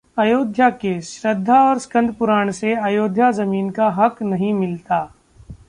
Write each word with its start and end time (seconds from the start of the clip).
अयोध्या 0.17 0.69
केस: 0.69 1.09
‘श्रद्धा 1.21 1.59
और 1.69 1.77
स्कन्द 1.79 2.13
पुराण 2.13 2.51
से 2.51 2.73
अयोध्या 2.75 3.31
जमीन 3.31 3.69
का 3.69 3.89
हक 3.89 4.21
नहीं 4.23 4.53
मिलता’ 4.53 5.05